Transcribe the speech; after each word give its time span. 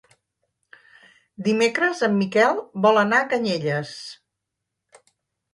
Dimecres 1.49 2.01
en 2.09 2.17
Miquel 2.21 2.63
vol 2.87 3.01
anar 3.05 3.21
a 3.27 3.31
Canyelles. 3.35 3.93